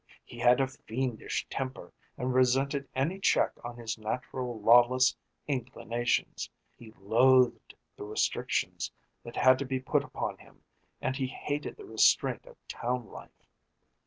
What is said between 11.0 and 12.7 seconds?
and he hated the restraint of